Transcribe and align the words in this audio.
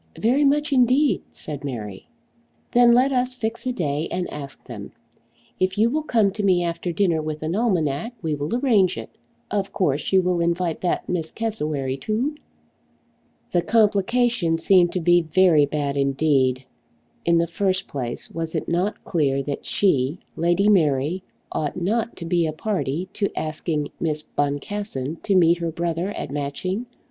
"Very 0.17 0.43
much 0.43 0.73
indeed," 0.73 1.21
said 1.29 1.63
Mary. 1.63 2.07
"Then 2.71 2.91
let 2.91 3.11
us 3.11 3.35
fix 3.35 3.67
a 3.67 3.71
day 3.71 4.07
and 4.09 4.27
ask 4.33 4.65
them. 4.65 4.93
If 5.59 5.77
you 5.77 5.91
will 5.91 6.01
come 6.01 6.31
to 6.31 6.41
me 6.41 6.63
after 6.63 6.91
dinner 6.91 7.21
with 7.21 7.43
an 7.43 7.55
almanac 7.55 8.15
we 8.19 8.33
will 8.33 8.55
arrange 8.55 8.97
it. 8.97 9.11
Of 9.51 9.71
course 9.71 10.11
you 10.11 10.23
will 10.23 10.39
invite 10.41 10.81
that 10.81 11.07
Miss 11.07 11.31
Cassewary 11.31 11.97
too?" 11.97 12.33
The 13.51 13.61
complication 13.61 14.57
seemed 14.57 14.91
to 14.93 14.99
be 14.99 15.21
very 15.21 15.67
bad 15.67 15.95
indeed. 15.95 16.65
In 17.23 17.37
the 17.37 17.45
first 17.45 17.87
place 17.87 18.31
was 18.31 18.55
it 18.55 18.67
not 18.67 19.03
clear 19.05 19.43
that 19.43 19.67
she, 19.67 20.17
Lady 20.35 20.67
Mary, 20.67 21.21
ought 21.51 21.79
not 21.79 22.15
to 22.15 22.25
be 22.25 22.47
a 22.47 22.53
party 22.53 23.07
to 23.13 23.29
asking 23.37 23.89
Miss 23.99 24.23
Boncassen 24.23 25.17
to 25.21 25.35
meet 25.35 25.59
her 25.59 25.69
brother 25.69 26.09
at 26.13 26.31
Matching? 26.31 26.87